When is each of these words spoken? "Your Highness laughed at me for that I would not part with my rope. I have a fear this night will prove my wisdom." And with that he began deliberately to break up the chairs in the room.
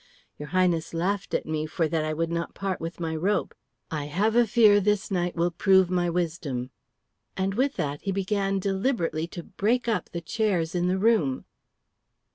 "Your 0.39 0.47
Highness 0.47 0.95
laughed 0.95 1.35
at 1.35 1.45
me 1.45 1.67
for 1.67 1.87
that 1.87 2.03
I 2.03 2.11
would 2.11 2.31
not 2.31 2.55
part 2.55 2.81
with 2.81 2.99
my 2.99 3.15
rope. 3.15 3.53
I 3.91 4.05
have 4.05 4.35
a 4.35 4.47
fear 4.47 4.79
this 4.79 5.11
night 5.11 5.35
will 5.35 5.51
prove 5.51 5.91
my 5.91 6.09
wisdom." 6.09 6.71
And 7.37 7.53
with 7.53 7.75
that 7.75 8.01
he 8.01 8.11
began 8.11 8.57
deliberately 8.57 9.27
to 9.27 9.43
break 9.43 9.87
up 9.87 10.09
the 10.09 10.19
chairs 10.21 10.73
in 10.73 10.87
the 10.87 10.97
room. 10.97 11.45